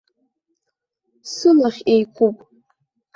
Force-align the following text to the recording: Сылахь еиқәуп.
Сылахь 1.33 1.81
еиқәуп. 1.93 2.37